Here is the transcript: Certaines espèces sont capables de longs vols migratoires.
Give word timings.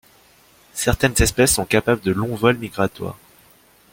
Certaines 0.73 1.13
espèces 1.21 1.53
sont 1.53 1.65
capables 1.65 2.01
de 2.01 2.11
longs 2.11 2.33
vols 2.35 2.57
migratoires. 2.57 3.19